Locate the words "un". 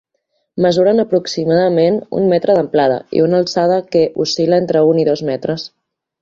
2.19-2.25, 4.95-5.03